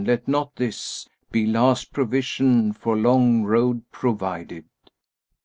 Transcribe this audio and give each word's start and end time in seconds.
Let 0.03 0.27
not 0.27 0.55
this 0.55 1.07
* 1.19 1.31
Be 1.31 1.45
last 1.45 1.93
provision 1.93 2.73
for 2.73 2.97
long 2.97 3.43
road 3.43 3.83
provided!" 3.91 4.65